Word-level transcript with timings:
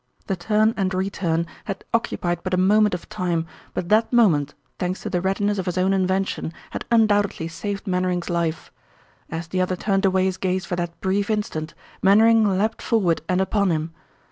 The 0.25 0.35
turn 0.35 0.73
and 0.77 0.91
return 0.95 1.45
had 1.65 1.83
occupied 1.93 2.39
but 2.43 2.55
a 2.55 2.57
moment 2.57 2.95
of 2.95 3.07
time, 3.07 3.45
but 3.75 3.89
that 3.89 4.11
moment, 4.11 4.55
thanks 4.79 5.03
to 5.03 5.11
the 5.11 5.21
readiness 5.21 5.59
of 5.59 5.67
his 5.67 5.77
own 5.77 5.93
invention, 5.93 6.53
had 6.71 6.85
undoubtedly 6.89 7.47
saved 7.47 7.85
Mainwaring's 7.85 8.27
life. 8.27 8.71
As 9.29 9.49
the 9.49 9.61
other 9.61 9.75
turned 9.75 10.03
away 10.05 10.25
his 10.25 10.37
gaze 10.37 10.65
for 10.65 10.75
that 10.75 10.99
brief 11.01 11.29
instant 11.29 11.75
Mainwaring 12.01 12.49
leaped 12.57 12.81
forward 12.81 13.21
and 13.29 13.39
upon 13.41 13.69
him. 13.69 13.93